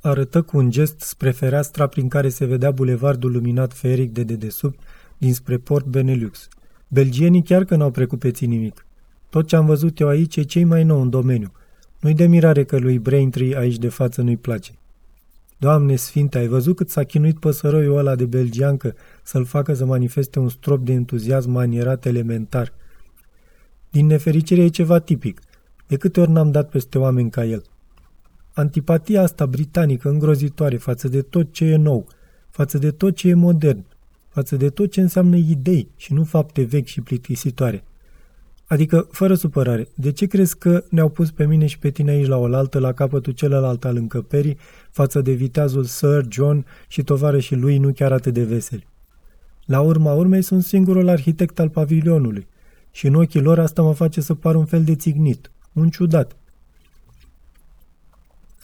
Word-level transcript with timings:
arătă 0.00 0.42
cu 0.42 0.56
un 0.56 0.70
gest 0.70 1.00
spre 1.00 1.30
fereastra 1.30 1.86
prin 1.86 2.08
care 2.08 2.28
se 2.28 2.44
vedea 2.44 2.70
bulevardul 2.70 3.32
luminat 3.32 3.72
feric 3.72 4.12
de 4.12 4.22
dedesubt 4.22 4.78
dinspre 5.18 5.58
port 5.58 5.86
Benelux. 5.86 6.48
Belgienii 6.88 7.42
chiar 7.42 7.64
că 7.64 7.76
n-au 7.76 7.90
precupețit 7.90 8.48
nimic. 8.48 8.86
Tot 9.30 9.46
ce 9.46 9.56
am 9.56 9.66
văzut 9.66 10.00
eu 10.00 10.08
aici 10.08 10.36
e 10.36 10.42
cei 10.42 10.64
mai 10.64 10.84
nou 10.84 11.00
în 11.00 11.10
domeniu. 11.10 11.52
Nu-i 12.00 12.14
de 12.14 12.26
mirare 12.26 12.64
că 12.64 12.78
lui 12.78 12.98
Braintree 12.98 13.56
aici 13.56 13.78
de 13.78 13.88
față 13.88 14.22
nu-i 14.22 14.36
place. 14.36 14.72
Doamne 15.56 15.96
Sfinte, 15.96 16.38
ai 16.38 16.46
văzut 16.46 16.76
cât 16.76 16.90
s-a 16.90 17.04
chinuit 17.04 17.38
păsăroiul 17.38 17.98
ăla 17.98 18.14
de 18.14 18.24
belgiancă 18.24 18.94
să-l 19.22 19.44
facă 19.44 19.74
să 19.74 19.84
manifeste 19.84 20.38
un 20.38 20.48
strop 20.48 20.84
de 20.84 20.92
entuziasm 20.92 21.50
manierat 21.50 22.06
elementar. 22.06 22.72
Din 23.90 24.06
nefericire 24.06 24.62
e 24.62 24.68
ceva 24.68 24.98
tipic. 24.98 25.40
De 25.86 25.96
câte 25.96 26.20
ori 26.20 26.30
n-am 26.30 26.50
dat 26.50 26.68
peste 26.68 26.98
oameni 26.98 27.30
ca 27.30 27.44
el. 27.44 27.62
Antipatia 28.52 29.22
asta 29.22 29.46
britanică 29.46 30.08
îngrozitoare 30.08 30.76
față 30.76 31.08
de 31.08 31.22
tot 31.22 31.52
ce 31.52 31.64
e 31.64 31.76
nou, 31.76 32.06
față 32.50 32.78
de 32.78 32.90
tot 32.90 33.16
ce 33.16 33.28
e 33.28 33.34
modern, 33.34 33.84
față 34.28 34.56
de 34.56 34.70
tot 34.70 34.90
ce 34.90 35.00
înseamnă 35.00 35.36
idei 35.36 35.88
și 35.96 36.12
nu 36.12 36.24
fapte 36.24 36.62
vechi 36.62 36.86
și 36.86 37.00
plictisitoare. 37.00 37.84
Adică, 38.66 39.08
fără 39.10 39.34
supărare, 39.34 39.88
de 39.94 40.12
ce 40.12 40.26
crezi 40.26 40.58
că 40.58 40.84
ne-au 40.88 41.08
pus 41.08 41.30
pe 41.30 41.46
mine 41.46 41.66
și 41.66 41.78
pe 41.78 41.90
tine 41.90 42.10
aici 42.10 42.26
la 42.26 42.36
oaltă, 42.36 42.78
la 42.78 42.92
capătul 42.92 43.32
celălalt 43.32 43.84
al 43.84 43.96
încăperii, 43.96 44.58
față 44.90 45.20
de 45.20 45.32
viteazul 45.32 45.84
Sir 45.84 46.26
John 46.28 46.66
și 46.88 47.02
tovarășii 47.02 47.56
lui 47.56 47.78
nu 47.78 47.92
chiar 47.92 48.12
atât 48.12 48.34
de 48.34 48.44
veseli? 48.44 48.86
La 49.64 49.80
urma 49.80 50.12
urmei 50.12 50.42
sunt 50.42 50.64
singurul 50.64 51.08
arhitect 51.08 51.58
al 51.58 51.68
pavilionului 51.68 52.46
și 52.90 53.06
în 53.06 53.14
ochii 53.14 53.40
lor 53.40 53.58
asta 53.58 53.82
mă 53.82 53.92
face 53.92 54.20
să 54.20 54.34
par 54.34 54.54
un 54.54 54.64
fel 54.64 54.84
de 54.84 54.94
țignit, 54.94 55.50
un 55.72 55.88
ciudat. 55.88 56.36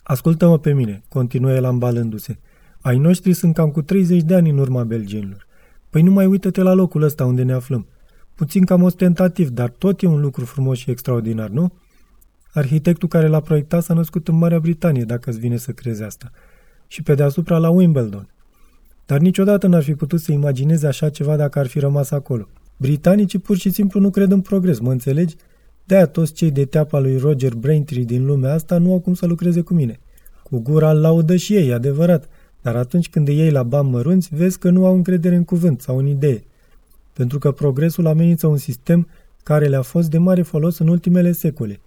Ascultă-mă 0.08 0.58
pe 0.58 0.72
mine, 0.72 1.02
continuă 1.08 1.52
el 1.52 1.64
ambalându-se. 1.64 2.38
Ai 2.80 2.98
noștri 2.98 3.32
sunt 3.32 3.54
cam 3.54 3.70
cu 3.70 3.82
30 3.82 4.22
de 4.22 4.34
ani 4.34 4.50
în 4.50 4.58
urma 4.58 4.84
belgenilor. 4.84 5.46
Păi 5.90 6.02
nu 6.02 6.10
mai 6.10 6.26
uită-te 6.26 6.62
la 6.62 6.72
locul 6.72 7.02
ăsta 7.02 7.24
unde 7.24 7.42
ne 7.42 7.52
aflăm. 7.52 7.86
Puțin 8.34 8.64
cam 8.64 8.82
ostentativ, 8.82 9.48
dar 9.48 9.68
tot 9.68 10.02
e 10.02 10.06
un 10.06 10.20
lucru 10.20 10.44
frumos 10.44 10.78
și 10.78 10.90
extraordinar, 10.90 11.48
nu? 11.48 11.72
Arhitectul 12.52 13.08
care 13.08 13.26
l-a 13.26 13.40
proiectat 13.40 13.82
s-a 13.82 13.94
născut 13.94 14.28
în 14.28 14.36
Marea 14.36 14.58
Britanie, 14.58 15.04
dacă 15.04 15.30
îți 15.30 15.38
vine 15.38 15.56
să 15.56 15.72
crezi 15.72 16.02
asta. 16.02 16.30
Și 16.86 17.02
pe 17.02 17.14
deasupra 17.14 17.58
la 17.58 17.70
Wimbledon. 17.70 18.28
Dar 19.06 19.18
niciodată 19.18 19.66
n-ar 19.66 19.82
fi 19.82 19.94
putut 19.94 20.20
să 20.20 20.32
imagineze 20.32 20.86
așa 20.86 21.08
ceva 21.08 21.36
dacă 21.36 21.58
ar 21.58 21.66
fi 21.66 21.78
rămas 21.78 22.10
acolo. 22.10 22.48
Britanicii 22.76 23.38
pur 23.38 23.56
și 23.56 23.70
simplu 23.70 24.00
nu 24.00 24.10
cred 24.10 24.30
în 24.30 24.40
progres, 24.40 24.78
mă 24.78 24.90
înțelegi? 24.90 25.36
De-aia 25.86 26.06
toți 26.06 26.32
cei 26.32 26.50
de 26.50 26.64
teapa 26.64 26.98
lui 26.98 27.18
Roger 27.18 27.54
Braintree 27.54 28.02
din 28.02 28.26
lumea 28.26 28.52
asta 28.52 28.78
nu 28.78 28.92
au 28.92 28.98
cum 28.98 29.14
să 29.14 29.26
lucreze 29.26 29.60
cu 29.60 29.74
mine. 29.74 29.98
Cu 30.42 30.58
gura 30.58 30.92
laudă 30.92 31.36
și 31.36 31.54
ei, 31.54 31.72
adevărat, 31.72 32.28
dar 32.62 32.76
atunci 32.76 33.08
când 33.08 33.28
îi 33.28 33.36
iei 33.36 33.50
la 33.50 33.62
bani 33.62 33.90
mărunți, 33.90 34.28
vezi 34.32 34.58
că 34.58 34.70
nu 34.70 34.86
au 34.86 34.94
încredere 34.94 35.34
în 35.34 35.44
cuvânt 35.44 35.80
sau 35.80 35.98
în 35.98 36.06
idee 36.06 36.44
pentru 37.16 37.38
că 37.38 37.50
progresul 37.50 38.06
amenință 38.06 38.46
un 38.46 38.56
sistem 38.56 39.08
care 39.42 39.66
le-a 39.66 39.82
fost 39.82 40.10
de 40.10 40.18
mare 40.18 40.42
folos 40.42 40.78
în 40.78 40.88
ultimele 40.88 41.32
secole. 41.32 41.80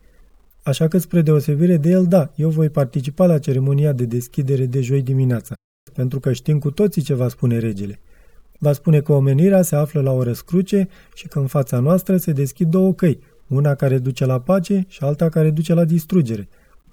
Așa 0.63 0.87
că, 0.87 0.97
spre 0.97 1.21
deosebire 1.21 1.77
de 1.77 1.89
el, 1.89 2.05
da, 2.05 2.31
eu 2.35 2.49
voi 2.49 2.69
participa 2.69 3.25
la 3.25 3.39
ceremonia 3.39 3.91
de 3.91 4.05
deschidere 4.05 4.65
de 4.65 4.81
joi 4.81 5.01
dimineața, 5.01 5.53
pentru 5.93 6.19
că 6.19 6.33
știm 6.33 6.59
cu 6.59 6.71
toții 6.71 7.01
ce 7.01 7.13
va 7.13 7.27
spune 7.27 7.57
regele. 7.57 7.99
Va 8.59 8.73
spune 8.73 9.01
că 9.01 9.11
omenirea 9.11 9.61
se 9.61 9.75
află 9.75 10.01
la 10.01 10.11
o 10.11 10.23
răscruce 10.23 10.87
și 11.13 11.27
că 11.27 11.39
în 11.39 11.47
fața 11.47 11.79
noastră 11.79 12.17
se 12.17 12.31
deschid 12.31 12.69
două 12.69 12.93
căi, 12.93 13.19
una 13.49 13.75
care 13.75 13.97
duce 13.97 14.25
la 14.25 14.39
pace 14.39 14.85
și 14.87 15.03
alta 15.03 15.29
care 15.29 15.49
duce 15.49 15.73
la 15.73 15.85
distrugere. 15.85 16.47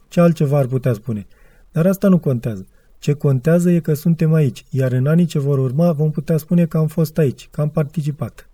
Ce 0.08 0.20
altceva 0.20 0.58
ar 0.58 0.66
putea 0.66 0.92
spune? 0.92 1.26
Dar 1.72 1.86
asta 1.86 2.08
nu 2.08 2.18
contează. 2.18 2.66
Ce 2.98 3.12
contează 3.12 3.70
e 3.70 3.80
că 3.80 3.94
suntem 3.94 4.32
aici, 4.32 4.64
iar 4.70 4.92
în 4.92 5.06
anii 5.06 5.24
ce 5.24 5.38
vor 5.38 5.58
urma 5.58 5.92
vom 5.92 6.10
putea 6.10 6.36
spune 6.36 6.66
că 6.66 6.78
am 6.78 6.86
fost 6.86 7.18
aici, 7.18 7.48
că 7.50 7.60
am 7.60 7.70
participat. 7.70 8.48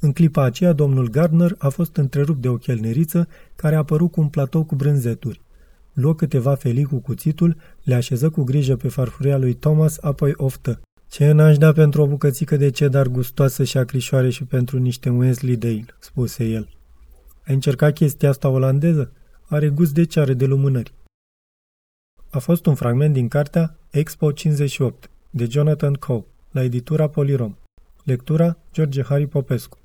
În 0.00 0.12
clipa 0.12 0.42
aceea, 0.42 0.72
domnul 0.72 1.08
Gardner 1.08 1.54
a 1.58 1.68
fost 1.68 1.96
întrerupt 1.96 2.40
de 2.40 2.48
o 2.48 2.56
chelneriță 2.56 3.28
care 3.56 3.74
a 3.74 3.78
apărut 3.78 4.10
cu 4.10 4.20
un 4.20 4.28
platou 4.28 4.64
cu 4.64 4.74
brânzeturi. 4.74 5.40
Luă 5.92 6.14
câteva 6.14 6.54
felii 6.54 6.84
cu 6.84 6.96
cuțitul, 6.96 7.56
le 7.82 7.94
așeză 7.94 8.30
cu 8.30 8.42
grijă 8.42 8.76
pe 8.76 8.88
farfuria 8.88 9.38
lui 9.38 9.52
Thomas, 9.52 9.98
apoi 10.00 10.32
oftă. 10.36 10.80
Ce 11.08 11.32
n-aș 11.32 11.58
da 11.58 11.72
pentru 11.72 12.02
o 12.02 12.06
bucățică 12.06 12.56
de 12.56 12.70
cedar 12.70 13.06
gustoasă 13.06 13.64
și 13.64 13.78
acrișoare 13.78 14.30
și 14.30 14.44
pentru 14.44 14.78
niște 14.78 15.08
Wensleydale, 15.08 15.84
spuse 15.98 16.44
el. 16.44 16.68
Ai 17.50 17.56
încercat 17.56 17.94
chestia 17.94 18.28
asta 18.28 18.48
olandeză? 18.48 19.12
Are 19.42 19.68
gust 19.68 19.94
de 19.94 20.04
ceară 20.04 20.32
de 20.32 20.44
lumânări. 20.44 20.94
A 22.30 22.38
fost 22.38 22.66
un 22.66 22.74
fragment 22.74 23.12
din 23.12 23.28
cartea 23.28 23.78
Expo 23.90 24.32
58 24.32 25.10
de 25.30 25.44
Jonathan 25.44 25.94
Coe, 25.94 26.24
la 26.50 26.62
editura 26.62 27.08
Polirom. 27.08 27.56
Lectura 28.04 28.56
George 28.72 29.02
Harry 29.02 29.26
Popescu 29.26 29.78